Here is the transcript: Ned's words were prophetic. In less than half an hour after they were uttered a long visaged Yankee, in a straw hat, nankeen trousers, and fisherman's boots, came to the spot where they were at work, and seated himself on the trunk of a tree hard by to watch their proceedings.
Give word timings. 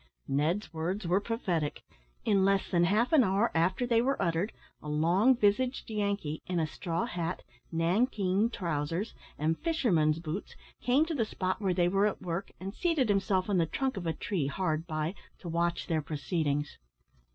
Ned's 0.27 0.73
words 0.73 1.05
were 1.05 1.19
prophetic. 1.19 1.83
In 2.25 2.43
less 2.43 2.71
than 2.71 2.85
half 2.85 3.13
an 3.13 3.23
hour 3.23 3.51
after 3.53 3.85
they 3.85 4.01
were 4.01 4.19
uttered 4.19 4.51
a 4.81 4.89
long 4.89 5.35
visaged 5.37 5.91
Yankee, 5.91 6.41
in 6.47 6.59
a 6.59 6.65
straw 6.65 7.05
hat, 7.05 7.43
nankeen 7.71 8.49
trousers, 8.49 9.13
and 9.37 9.59
fisherman's 9.59 10.17
boots, 10.17 10.55
came 10.81 11.05
to 11.05 11.13
the 11.13 11.23
spot 11.23 11.61
where 11.61 11.75
they 11.75 11.87
were 11.87 12.07
at 12.07 12.19
work, 12.19 12.49
and 12.59 12.73
seated 12.73 13.09
himself 13.09 13.47
on 13.47 13.59
the 13.59 13.67
trunk 13.67 13.95
of 13.95 14.07
a 14.07 14.13
tree 14.13 14.47
hard 14.47 14.87
by 14.87 15.13
to 15.37 15.47
watch 15.47 15.85
their 15.85 16.01
proceedings. 16.01 16.79